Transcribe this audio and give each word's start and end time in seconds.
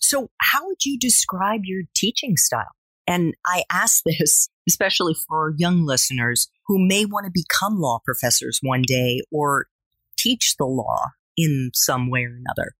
So, 0.00 0.30
how 0.40 0.66
would 0.66 0.84
you 0.84 0.98
describe 0.98 1.60
your 1.64 1.82
teaching 1.94 2.36
style? 2.36 2.74
And 3.06 3.34
I 3.46 3.64
ask 3.70 4.02
this 4.04 4.48
especially 4.68 5.14
for 5.28 5.54
young 5.58 5.84
listeners 5.84 6.48
who 6.66 6.78
may 6.78 7.04
want 7.04 7.26
to 7.26 7.32
become 7.34 7.80
law 7.80 7.98
professors 8.04 8.60
one 8.62 8.82
day 8.82 9.20
or 9.32 9.66
teach 10.16 10.54
the 10.58 10.64
law 10.64 11.08
in 11.36 11.70
some 11.74 12.08
way 12.08 12.20
or 12.20 12.36
another. 12.36 12.72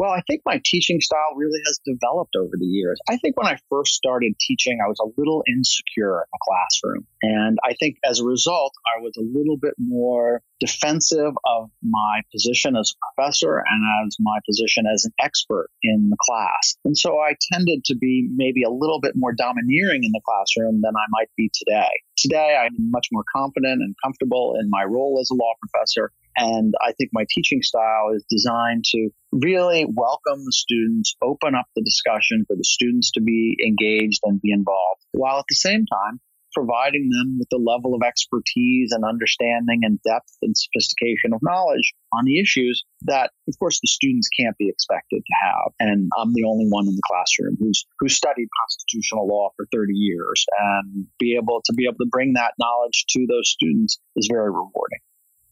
Well, 0.00 0.12
I 0.12 0.22
think 0.26 0.40
my 0.46 0.58
teaching 0.64 0.98
style 1.02 1.36
really 1.36 1.60
has 1.66 1.78
developed 1.84 2.34
over 2.34 2.52
the 2.58 2.64
years. 2.64 2.98
I 3.06 3.18
think 3.18 3.36
when 3.36 3.46
I 3.46 3.58
first 3.68 3.92
started 3.92 4.32
teaching, 4.40 4.78
I 4.82 4.88
was 4.88 4.96
a 4.98 5.20
little 5.20 5.44
insecure 5.46 6.24
in 6.24 6.28
the 6.32 6.38
classroom. 6.40 7.06
And 7.20 7.58
I 7.62 7.74
think 7.74 7.96
as 8.02 8.18
a 8.18 8.24
result, 8.24 8.72
I 8.96 9.02
was 9.02 9.12
a 9.18 9.20
little 9.20 9.58
bit 9.60 9.74
more 9.76 10.40
defensive 10.58 11.34
of 11.44 11.70
my 11.82 12.22
position 12.32 12.76
as 12.76 12.94
a 12.94 12.98
professor 13.12 13.58
and 13.58 14.06
as 14.06 14.16
my 14.18 14.38
position 14.48 14.86
as 14.90 15.04
an 15.04 15.12
expert 15.22 15.68
in 15.82 16.08
the 16.08 16.16
class. 16.18 16.76
And 16.86 16.96
so 16.96 17.18
I 17.18 17.36
tended 17.52 17.84
to 17.84 17.94
be 17.94 18.26
maybe 18.34 18.62
a 18.62 18.70
little 18.70 19.00
bit 19.02 19.12
more 19.16 19.34
domineering 19.34 20.04
in 20.04 20.12
the 20.12 20.22
classroom 20.24 20.80
than 20.80 20.96
I 20.96 21.04
might 21.10 21.28
be 21.36 21.50
today. 21.52 21.90
Today, 22.16 22.56
I'm 22.58 22.90
much 22.90 23.08
more 23.12 23.24
confident 23.36 23.82
and 23.82 23.94
comfortable 24.02 24.56
in 24.58 24.70
my 24.70 24.84
role 24.84 25.18
as 25.20 25.28
a 25.30 25.34
law 25.34 25.52
professor. 25.60 26.10
And 26.36 26.74
I 26.80 26.92
think 26.92 27.10
my 27.12 27.24
teaching 27.28 27.62
style 27.62 28.10
is 28.14 28.24
designed 28.28 28.84
to 28.92 29.10
really 29.32 29.84
welcome 29.84 30.44
the 30.44 30.52
students, 30.52 31.14
open 31.22 31.54
up 31.54 31.66
the 31.76 31.82
discussion 31.82 32.44
for 32.46 32.56
the 32.56 32.64
students 32.64 33.10
to 33.12 33.20
be 33.20 33.56
engaged 33.64 34.20
and 34.24 34.40
be 34.40 34.52
involved, 34.52 35.02
while 35.12 35.38
at 35.38 35.44
the 35.48 35.54
same 35.54 35.84
time 35.86 36.20
providing 36.52 37.08
them 37.10 37.36
with 37.38 37.48
the 37.50 37.62
level 37.62 37.94
of 37.94 38.02
expertise 38.06 38.90
and 38.92 39.04
understanding 39.04 39.80
and 39.82 40.00
depth 40.02 40.34
and 40.42 40.56
sophistication 40.56 41.32
of 41.32 41.40
knowledge 41.42 41.94
on 42.12 42.24
the 42.24 42.40
issues 42.40 42.84
that, 43.02 43.30
of 43.48 43.54
course, 43.58 43.80
the 43.80 43.88
students 43.88 44.28
can't 44.28 44.56
be 44.58 44.68
expected 44.68 45.22
to 45.24 45.34
have. 45.42 45.72
And 45.78 46.10
I'm 46.18 46.32
the 46.32 46.44
only 46.44 46.66
one 46.68 46.86
in 46.86 46.94
the 46.94 47.06
classroom 47.06 47.56
who's 47.58 47.86
who 47.98 48.08
studied 48.08 48.48
constitutional 48.62 49.28
law 49.28 49.50
for 49.56 49.66
30 49.72 49.92
years, 49.94 50.44
and 50.58 51.06
be 51.18 51.36
able 51.36 51.62
to 51.66 51.72
be 51.72 51.84
able 51.86 51.98
to 51.98 52.10
bring 52.10 52.34
that 52.34 52.54
knowledge 52.58 53.04
to 53.10 53.26
those 53.28 53.48
students 53.48 54.00
is 54.16 54.28
very 54.30 54.50
rewarding. 54.50 54.99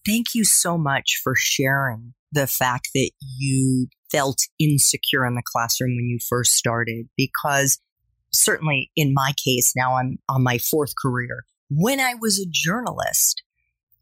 Thank 0.08 0.28
you 0.34 0.42
so 0.42 0.78
much 0.78 1.20
for 1.22 1.34
sharing 1.36 2.14
the 2.32 2.46
fact 2.46 2.88
that 2.94 3.10
you 3.20 3.88
felt 4.10 4.38
insecure 4.58 5.26
in 5.26 5.34
the 5.34 5.42
classroom 5.44 5.96
when 5.96 6.08
you 6.08 6.18
first 6.26 6.52
started 6.52 7.10
because 7.14 7.78
certainly 8.32 8.90
in 8.96 9.12
my 9.12 9.32
case, 9.44 9.74
now 9.76 9.96
I'm 9.96 10.18
on 10.26 10.42
my 10.42 10.56
fourth 10.56 10.94
career. 11.00 11.44
When 11.68 12.00
I 12.00 12.14
was 12.14 12.40
a 12.40 12.48
journalist, 12.50 13.42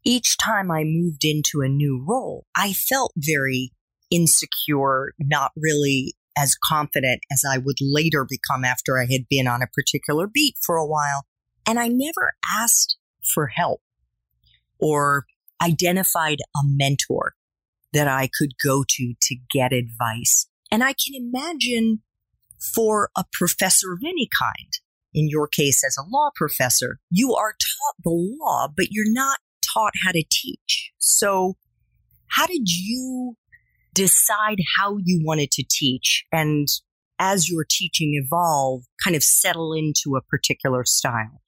each 0.05 0.37
time 0.37 0.71
I 0.71 0.85
moved 0.85 1.25
into 1.25 1.59
a 1.59 1.67
new 1.67 2.01
role, 2.07 2.45
I 2.55 2.71
felt 2.71 3.11
very 3.17 3.73
insecure, 4.09 5.13
not 5.19 5.51
really 5.57 6.15
as 6.37 6.55
confident 6.63 7.19
as 7.29 7.43
I 7.45 7.57
would 7.57 7.77
later 7.81 8.25
become 8.25 8.63
after 8.63 8.97
I 8.97 9.07
had 9.11 9.27
been 9.29 9.47
on 9.47 9.61
a 9.61 9.67
particular 9.67 10.25
beat 10.25 10.55
for 10.65 10.77
a 10.77 10.87
while. 10.87 11.25
And 11.67 11.77
I 11.77 11.89
never 11.89 12.35
asked 12.49 12.95
for 13.33 13.47
help 13.47 13.81
or 14.79 15.25
identified 15.61 16.39
a 16.55 16.59
mentor 16.63 17.33
that 17.93 18.07
I 18.07 18.29
could 18.37 18.53
go 18.63 18.83
to 18.87 19.13
to 19.19 19.35
get 19.51 19.73
advice. 19.73 20.47
And 20.71 20.83
I 20.83 20.93
can 20.93 21.15
imagine 21.15 22.01
for 22.75 23.09
a 23.17 23.23
professor 23.31 23.93
of 23.93 23.99
any 24.05 24.27
kind. 24.39 24.71
In 25.13 25.29
your 25.29 25.47
case, 25.47 25.83
as 25.83 25.97
a 25.97 26.07
law 26.07 26.29
professor, 26.35 26.99
you 27.09 27.33
are 27.33 27.51
taught 27.53 28.03
the 28.03 28.35
law, 28.39 28.67
but 28.75 28.87
you're 28.91 29.11
not 29.11 29.39
taught 29.73 29.93
how 30.05 30.11
to 30.11 30.23
teach. 30.29 30.91
So, 30.97 31.55
how 32.29 32.45
did 32.45 32.67
you 32.67 33.35
decide 33.93 34.59
how 34.77 34.97
you 35.03 35.21
wanted 35.23 35.49
to 35.51 35.63
teach? 35.67 36.25
And 36.31 36.67
as 37.19 37.49
your 37.49 37.65
teaching 37.67 38.19
evolved, 38.21 38.85
kind 39.03 39.15
of 39.15 39.23
settle 39.23 39.73
into 39.73 40.17
a 40.17 40.21
particular 40.21 40.83
style? 40.85 41.41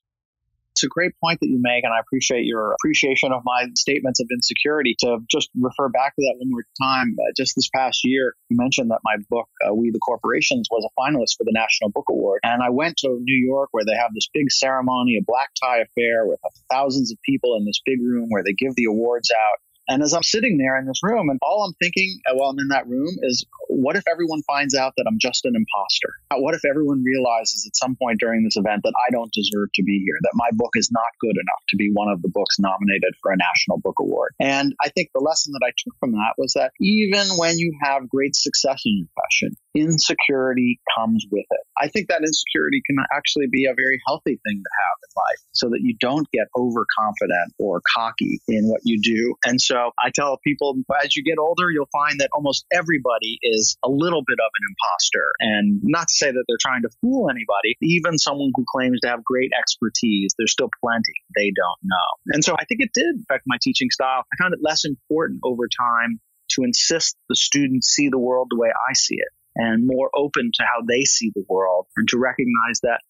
It's 0.79 0.85
a 0.85 0.87
great 0.87 1.11
point 1.19 1.39
that 1.41 1.49
you 1.51 1.59
make, 1.59 1.83
and 1.83 1.91
I 1.91 1.99
appreciate 1.99 2.45
your 2.45 2.71
appreciation 2.71 3.33
of 3.33 3.41
my 3.43 3.67
statements 3.75 4.21
of 4.21 4.27
insecurity. 4.31 4.95
To 4.99 5.19
just 5.29 5.49
refer 5.59 5.89
back 5.89 6.15
to 6.15 6.21
that 6.23 6.35
one 6.39 6.49
more 6.49 6.63
time, 6.81 7.17
uh, 7.19 7.35
just 7.35 7.51
this 7.57 7.67
past 7.75 7.99
year, 8.05 8.33
you 8.47 8.55
mentioned 8.55 8.89
that 8.91 9.03
my 9.03 9.17
book, 9.29 9.49
uh, 9.67 9.75
We 9.75 9.91
the 9.91 9.99
Corporations, 9.99 10.69
was 10.71 10.87
a 10.87 10.93
finalist 10.95 11.35
for 11.35 11.43
the 11.43 11.51
National 11.51 11.91
Book 11.91 12.05
Award. 12.09 12.39
And 12.43 12.63
I 12.63 12.69
went 12.69 12.95
to 13.03 13.09
New 13.19 13.45
York 13.45 13.69
where 13.71 13.83
they 13.83 13.95
have 13.99 14.11
this 14.15 14.29
big 14.33 14.49
ceremony, 14.51 15.17
a 15.19 15.23
black 15.27 15.49
tie 15.61 15.79
affair 15.79 16.25
with 16.25 16.39
thousands 16.71 17.11
of 17.11 17.17
people 17.27 17.57
in 17.57 17.65
this 17.65 17.81
big 17.85 17.99
room 17.99 18.27
where 18.29 18.43
they 18.43 18.53
give 18.53 18.73
the 18.75 18.85
awards 18.85 19.29
out. 19.35 19.59
And 19.89 20.03
as 20.03 20.13
I'm 20.13 20.23
sitting 20.23 20.57
there 20.57 20.77
in 20.77 20.85
this 20.85 21.01
room, 21.01 21.29
and 21.29 21.39
all 21.41 21.65
I'm 21.65 21.73
thinking 21.81 22.21
uh, 22.29 22.35
while 22.35 22.51
I'm 22.51 22.59
in 22.59 22.67
that 22.69 22.87
room 22.87 23.09
is, 23.23 23.43
what 23.69 23.95
if 23.95 24.03
everyone 24.09 24.43
finds 24.43 24.75
out 24.75 24.93
that 24.97 25.05
I'm 25.07 25.17
just 25.19 25.45
an 25.45 25.55
imposter? 25.55 26.13
Uh, 26.29 26.37
what 26.37 26.53
if 26.53 26.61
everyone 26.63 27.03
realizes 27.03 27.65
at 27.67 27.75
some 27.75 27.95
point 27.95 28.19
during 28.19 28.43
this 28.43 28.55
event 28.55 28.81
that 28.83 28.93
I 28.95 29.09
don't 29.11 29.33
deserve 29.33 29.69
to 29.73 29.83
be 29.83 29.99
here, 30.05 30.15
that 30.21 30.31
my 30.35 30.49
book 30.53 30.71
is 30.75 30.91
not 30.91 31.09
good 31.19 31.33
enough 31.33 31.63
to 31.69 31.75
be 31.75 31.89
one 31.91 32.07
of 32.07 32.21
the 32.21 32.29
books 32.29 32.57
nominated 32.59 33.17
for 33.19 33.31
a 33.31 33.37
National 33.37 33.79
Book 33.79 33.95
Award? 33.99 34.33
And 34.39 34.75
I 34.79 34.89
think 34.89 35.09
the 35.13 35.25
lesson 35.25 35.53
that 35.53 35.65
I 35.65 35.73
took 35.75 35.97
from 35.99 36.11
that 36.11 36.37
was 36.37 36.53
that 36.53 36.71
even 36.79 37.25
when 37.37 37.57
you 37.57 37.73
have 37.81 38.07
great 38.07 38.35
success 38.35 38.83
in 38.85 38.99
your 38.99 39.07
profession, 39.17 39.57
insecurity 39.75 40.79
comes 40.97 41.25
with 41.31 41.45
it. 41.49 41.63
I 41.77 41.87
think 41.87 42.09
that 42.09 42.21
insecurity 42.21 42.81
can 42.85 42.97
actually 43.13 43.47
be 43.51 43.65
a 43.65 43.73
very 43.73 43.99
healthy 44.07 44.39
thing 44.45 44.61
to 44.63 44.71
have 44.81 44.97
in 45.03 45.11
life 45.15 45.41
so 45.53 45.69
that 45.69 45.79
you 45.81 45.95
don't 45.99 46.27
get 46.31 46.47
overconfident 46.57 47.53
or 47.59 47.81
cocky 47.95 48.39
in 48.47 48.67
what 48.67 48.81
you 48.83 48.99
do. 49.01 49.35
And 49.45 49.61
so 49.61 49.91
I 49.99 50.11
tell 50.13 50.39
people 50.45 50.75
as 51.03 51.15
you 51.15 51.23
get 51.23 51.37
older, 51.39 51.69
you'll 51.71 51.91
find 51.91 52.19
that 52.19 52.29
almost 52.33 52.65
everybody 52.71 53.39
is 53.41 53.77
a 53.83 53.89
little 53.89 54.21
bit 54.25 54.37
of 54.39 54.49
an 54.49 54.63
imposter. 54.69 55.31
And 55.39 55.79
not 55.83 56.07
to 56.07 56.13
say 56.13 56.31
that 56.31 56.43
they're 56.47 56.57
trying 56.61 56.81
to 56.83 56.89
fool 57.01 57.29
anybody, 57.29 57.77
even 57.81 58.17
someone 58.17 58.51
who 58.55 58.65
claims 58.67 58.99
to 59.01 59.09
have 59.09 59.23
great 59.23 59.51
expertise, 59.57 60.33
there's 60.37 60.51
still 60.51 60.69
plenty 60.83 61.13
they 61.35 61.51
don't 61.55 61.79
know. 61.83 62.33
And 62.33 62.43
so 62.43 62.55
I 62.57 62.65
think 62.65 62.81
it 62.81 62.91
did 62.93 63.21
affect 63.21 63.43
my 63.45 63.57
teaching 63.61 63.89
style. 63.91 64.23
I 64.33 64.43
found 64.43 64.53
it 64.53 64.59
less 64.61 64.85
important 64.85 65.41
over 65.43 65.67
time 65.67 66.19
to 66.51 66.63
insist 66.63 67.15
the 67.29 67.35
students 67.35 67.89
see 67.89 68.09
the 68.09 68.17
world 68.17 68.47
the 68.49 68.57
way 68.57 68.69
I 68.69 68.93
see 68.93 69.15
it 69.15 69.29
and 69.55 69.85
more 69.85 70.09
open 70.15 70.51
to 70.53 70.63
how 70.63 70.85
they 70.87 71.03
see 71.03 71.31
the 71.33 71.43
world 71.49 71.87
and 71.97 72.07
to 72.09 72.17
recognize 72.17 72.81
that 72.83 73.01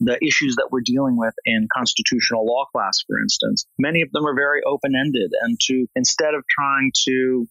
the 0.00 0.18
issues 0.24 0.56
that 0.56 0.68
we're 0.70 0.82
dealing 0.84 1.16
with 1.16 1.34
in 1.44 1.66
constitutional 1.74 2.46
law 2.46 2.64
class, 2.72 3.02
for 3.06 3.18
instance, 3.20 3.66
many 3.78 4.02
of 4.02 4.10
them 4.12 4.26
are 4.26 4.34
very 4.34 4.62
open 4.64 4.94
ended. 4.94 5.32
And 5.42 5.58
to 5.66 5.86
instead 5.96 6.34
of 6.34 6.44
trying 6.48 6.92
to 7.08 7.48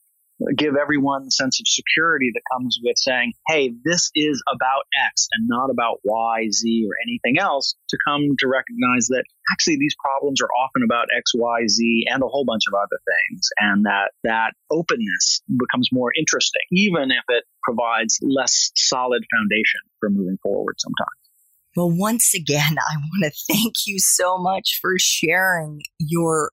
give 0.56 0.76
everyone 0.76 1.26
the 1.26 1.32
sense 1.32 1.60
of 1.60 1.68
security 1.68 2.32
that 2.34 2.42
comes 2.54 2.80
with 2.84 2.98
saying, 2.98 3.34
hey, 3.48 3.74
this 3.84 4.12
is 4.16 4.42
about 4.54 4.84
X 5.08 5.28
and 5.34 5.48
not 5.48 5.70
about 5.70 6.00
Y, 6.04 6.50
Z, 6.52 6.86
or 6.88 6.96
anything 7.06 7.40
else, 7.40 7.76
to 7.90 7.98
come 8.08 8.36
to 8.40 8.48
recognize 8.48 9.08
that 9.08 9.24
actually 9.52 9.78
these 9.78 9.96
problems 10.04 10.42
are 10.42 10.50
often 10.64 10.84
about 10.84 11.08
X, 11.16 11.32
Y, 11.36 11.68
Z, 11.68 12.06
and 12.08 12.22
a 12.22 12.28
whole 12.28 12.46
bunch 12.46 12.64
of 12.68 12.76
other 12.76 13.00
things. 13.02 13.50
And 13.60 13.86
that 13.86 14.12
that 14.24 14.54
openness 14.70 15.42
becomes 15.48 15.90
more 15.92 16.12
interesting, 16.18 16.64
even 16.72 17.10
if 17.12 17.24
it 17.30 17.44
provides 17.64 18.20
less 18.22 18.72
solid 18.76 19.24
foundation 19.34 19.82
for 20.00 20.10
moving 20.10 20.38
forward 20.44 20.76
sometimes. 20.78 21.28
Well, 21.76 21.92
once 21.92 22.34
again, 22.34 22.76
I 22.78 22.98
want 22.98 23.34
to 23.34 23.54
thank 23.54 23.74
you 23.86 24.00
so 24.00 24.38
much 24.38 24.80
for 24.82 24.96
sharing 24.98 25.82
your 26.00 26.52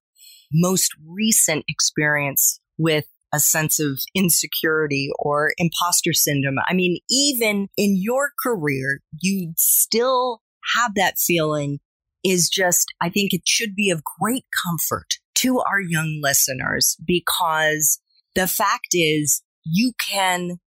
most 0.52 0.92
recent 1.06 1.64
experience 1.68 2.60
with 2.78 3.06
a 3.34 3.40
sense 3.40 3.80
of 3.80 3.98
insecurity 4.14 5.10
or 5.18 5.52
imposter 5.58 6.12
syndrome. 6.12 6.56
I 6.68 6.72
mean, 6.72 6.98
even 7.10 7.68
in 7.76 7.96
your 8.00 8.30
career, 8.42 9.00
you 9.20 9.52
still 9.56 10.40
have 10.76 10.92
that 10.94 11.18
feeling 11.18 11.80
is 12.24 12.48
just, 12.48 12.94
I 13.00 13.10
think 13.10 13.32
it 13.32 13.42
should 13.44 13.74
be 13.74 13.90
of 13.90 14.02
great 14.20 14.44
comfort 14.64 15.06
to 15.36 15.60
our 15.60 15.80
young 15.80 16.20
listeners 16.22 16.96
because 17.04 18.00
the 18.34 18.46
fact 18.46 18.88
is 18.92 19.42
you 19.64 19.92
can 20.00 20.58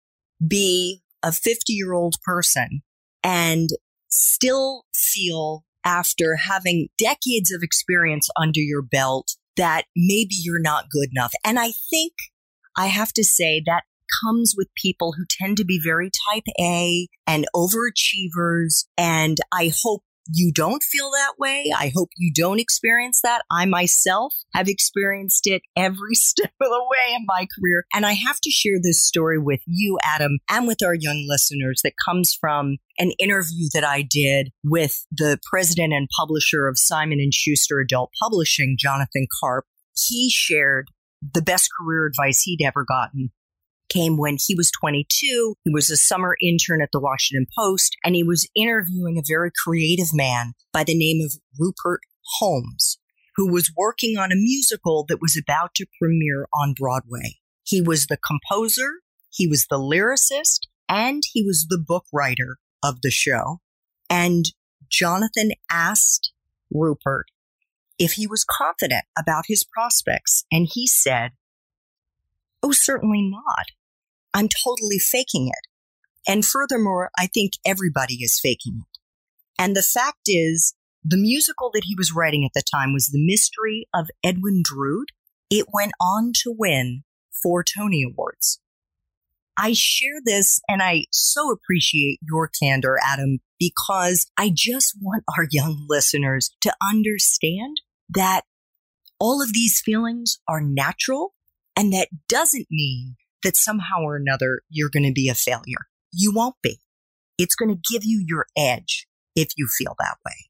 be 0.45 1.01
a 1.23 1.31
50 1.31 1.73
year 1.73 1.93
old 1.93 2.15
person 2.23 2.81
and 3.23 3.69
still 4.09 4.83
feel 4.93 5.63
after 5.83 6.35
having 6.35 6.89
decades 6.97 7.51
of 7.51 7.63
experience 7.63 8.29
under 8.39 8.59
your 8.59 8.81
belt 8.81 9.35
that 9.55 9.85
maybe 9.95 10.35
you're 10.35 10.61
not 10.61 10.89
good 10.91 11.09
enough. 11.11 11.31
And 11.43 11.57
I 11.57 11.71
think 11.89 12.13
I 12.77 12.87
have 12.87 13.11
to 13.13 13.23
say 13.23 13.61
that 13.65 13.83
comes 14.23 14.53
with 14.57 14.67
people 14.81 15.13
who 15.17 15.25
tend 15.29 15.57
to 15.57 15.65
be 15.65 15.81
very 15.83 16.09
type 16.31 16.43
A 16.59 17.07
and 17.25 17.45
overachievers. 17.55 18.85
And 18.97 19.37
I 19.51 19.71
hope 19.83 20.03
you 20.29 20.51
don't 20.51 20.83
feel 20.83 21.09
that 21.11 21.33
way. 21.39 21.71
I 21.75 21.91
hope 21.95 22.09
you 22.17 22.33
don't 22.33 22.59
experience 22.59 23.21
that. 23.23 23.43
I 23.49 23.65
myself 23.65 24.33
have 24.53 24.67
experienced 24.67 25.47
it 25.47 25.61
every 25.75 26.13
step 26.15 26.51
of 26.61 26.69
the 26.69 26.85
way 26.89 27.15
in 27.15 27.25
my 27.25 27.47
career. 27.57 27.85
And 27.93 28.05
I 28.05 28.13
have 28.13 28.39
to 28.41 28.51
share 28.51 28.77
this 28.81 29.05
story 29.05 29.39
with 29.39 29.61
you, 29.65 29.97
Adam, 30.03 30.39
and 30.49 30.67
with 30.67 30.83
our 30.83 30.93
young 30.93 31.25
listeners 31.27 31.81
that 31.83 31.93
comes 32.05 32.35
from 32.39 32.77
an 32.99 33.11
interview 33.19 33.69
that 33.73 33.83
I 33.83 34.01
did 34.01 34.51
with 34.63 35.05
the 35.11 35.39
president 35.49 35.93
and 35.93 36.09
publisher 36.19 36.67
of 36.67 36.77
Simon 36.77 37.19
and 37.19 37.33
Schuster 37.33 37.79
Adult 37.79 38.11
Publishing, 38.21 38.75
Jonathan 38.77 39.27
Karp. 39.41 39.65
He 39.95 40.29
shared 40.29 40.89
the 41.21 41.41
best 41.41 41.69
career 41.79 42.05
advice 42.05 42.41
he'd 42.41 42.65
ever 42.65 42.85
gotten 42.87 43.31
came 43.89 44.17
when 44.17 44.37
he 44.39 44.55
was 44.55 44.71
22. 44.71 45.55
He 45.63 45.71
was 45.71 45.89
a 45.89 45.97
summer 45.97 46.35
intern 46.41 46.81
at 46.81 46.89
the 46.91 46.99
Washington 46.99 47.47
Post 47.57 47.95
and 48.03 48.15
he 48.15 48.23
was 48.23 48.49
interviewing 48.55 49.17
a 49.17 49.27
very 49.27 49.51
creative 49.63 50.13
man 50.13 50.53
by 50.73 50.83
the 50.83 50.97
name 50.97 51.25
of 51.25 51.33
Rupert 51.57 52.01
Holmes, 52.39 52.99
who 53.35 53.51
was 53.51 53.71
working 53.77 54.17
on 54.17 54.31
a 54.31 54.35
musical 54.35 55.05
that 55.07 55.21
was 55.21 55.37
about 55.37 55.73
to 55.75 55.85
premiere 55.99 56.47
on 56.53 56.73
Broadway. 56.73 57.37
He 57.63 57.81
was 57.81 58.07
the 58.07 58.17
composer, 58.17 58.89
he 59.29 59.47
was 59.47 59.65
the 59.69 59.77
lyricist, 59.77 60.67
and 60.89 61.23
he 61.31 61.43
was 61.43 61.67
the 61.69 61.77
book 61.77 62.05
writer 62.13 62.57
of 62.83 63.01
the 63.01 63.11
show. 63.11 63.59
And 64.09 64.45
Jonathan 64.89 65.51
asked 65.69 66.31
Rupert 66.71 67.27
if 67.99 68.13
he 68.13 68.27
was 68.27 68.45
confident 68.45 69.05
about 69.17 69.45
his 69.47 69.63
prospects. 69.63 70.45
And 70.51 70.67
he 70.71 70.87
said, 70.87 71.31
Oh, 72.63 72.71
certainly 72.71 73.21
not. 73.21 73.67
I'm 74.33 74.49
totally 74.63 74.99
faking 74.99 75.47
it. 75.47 75.67
And 76.27 76.45
furthermore, 76.45 77.09
I 77.17 77.27
think 77.27 77.53
everybody 77.65 78.15
is 78.15 78.39
faking 78.41 78.81
it. 78.81 78.99
And 79.59 79.75
the 79.75 79.81
fact 79.81 80.23
is, 80.27 80.73
the 81.03 81.17
musical 81.17 81.71
that 81.73 81.85
he 81.85 81.95
was 81.95 82.13
writing 82.13 82.43
at 82.43 82.51
the 82.53 82.63
time 82.69 82.93
was 82.93 83.07
The 83.07 83.23
Mystery 83.23 83.87
of 83.93 84.09
Edwin 84.23 84.61
Drood. 84.63 85.09
It 85.49 85.67
went 85.73 85.93
on 86.01 86.33
to 86.43 86.53
win 86.55 87.03
four 87.41 87.63
Tony 87.63 88.03
Awards. 88.03 88.59
I 89.57 89.73
share 89.73 90.19
this 90.23 90.59
and 90.67 90.83
I 90.83 91.05
so 91.11 91.51
appreciate 91.51 92.19
your 92.21 92.47
candor, 92.47 92.97
Adam, 93.03 93.39
because 93.59 94.27
I 94.37 94.51
just 94.53 94.95
want 95.01 95.23
our 95.35 95.47
young 95.49 95.85
listeners 95.87 96.51
to 96.61 96.75
understand 96.81 97.77
that 98.09 98.41
all 99.19 99.41
of 99.41 99.53
these 99.53 99.81
feelings 99.83 100.39
are 100.47 100.61
natural 100.61 101.33
and 101.75 101.91
that 101.93 102.09
doesn't 102.27 102.67
mean 102.69 103.15
that 103.43 103.55
somehow 103.55 104.01
or 104.01 104.15
another 104.15 104.61
you're 104.69 104.89
going 104.89 105.05
to 105.05 105.13
be 105.13 105.29
a 105.29 105.35
failure. 105.35 105.87
You 106.11 106.31
won't 106.33 106.55
be. 106.61 106.79
It's 107.37 107.55
going 107.55 107.69
to 107.69 107.93
give 107.93 108.03
you 108.03 108.23
your 108.25 108.47
edge 108.57 109.07
if 109.35 109.49
you 109.57 109.67
feel 109.67 109.95
that 109.99 110.17
way. 110.25 110.47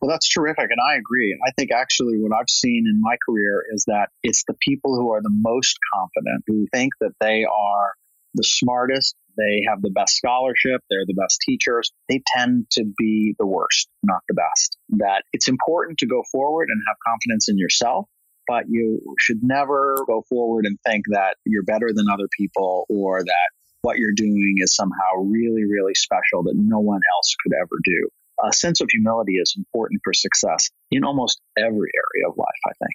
Well, 0.00 0.10
that's 0.10 0.28
terrific. 0.28 0.70
And 0.70 0.78
I 0.80 0.96
agree. 0.96 1.36
I 1.46 1.50
think 1.58 1.70
actually 1.72 2.18
what 2.18 2.36
I've 2.36 2.48
seen 2.48 2.84
in 2.88 3.00
my 3.00 3.16
career 3.28 3.64
is 3.72 3.84
that 3.86 4.10
it's 4.22 4.44
the 4.46 4.54
people 4.60 4.94
who 4.94 5.12
are 5.12 5.20
the 5.20 5.32
most 5.32 5.76
confident, 5.92 6.44
who 6.46 6.66
think 6.72 6.92
that 7.00 7.12
they 7.20 7.44
are 7.44 7.94
the 8.34 8.44
smartest, 8.44 9.16
they 9.38 9.62
have 9.68 9.80
the 9.80 9.90
best 9.90 10.16
scholarship, 10.16 10.82
they're 10.90 11.06
the 11.06 11.14
best 11.14 11.40
teachers. 11.46 11.92
They 12.08 12.22
tend 12.36 12.66
to 12.72 12.84
be 12.98 13.34
the 13.38 13.46
worst, 13.46 13.88
not 14.02 14.20
the 14.28 14.34
best. 14.34 14.76
That 14.98 15.22
it's 15.32 15.48
important 15.48 15.98
to 15.98 16.06
go 16.06 16.22
forward 16.30 16.68
and 16.70 16.82
have 16.88 16.96
confidence 17.06 17.48
in 17.48 17.56
yourself 17.56 18.08
but 18.48 18.64
you 18.66 19.14
should 19.20 19.40
never 19.42 20.02
go 20.06 20.24
forward 20.26 20.64
and 20.64 20.78
think 20.84 21.04
that 21.10 21.36
you're 21.44 21.62
better 21.62 21.90
than 21.94 22.06
other 22.10 22.28
people 22.36 22.86
or 22.88 23.22
that 23.22 23.50
what 23.82 23.98
you're 23.98 24.16
doing 24.16 24.56
is 24.58 24.74
somehow 24.74 25.20
really, 25.20 25.64
really 25.64 25.94
special 25.94 26.42
that 26.44 26.54
no 26.56 26.78
one 26.80 27.00
else 27.14 27.36
could 27.42 27.52
ever 27.54 27.78
do. 27.84 28.08
A 28.44 28.52
sense 28.52 28.80
of 28.80 28.88
humility 28.90 29.34
is 29.34 29.54
important 29.56 30.00
for 30.02 30.12
success 30.12 30.70
in 30.90 31.04
almost 31.04 31.40
every 31.58 31.90
area 31.94 32.28
of 32.28 32.36
life, 32.36 32.60
I 32.66 32.72
think. 32.78 32.94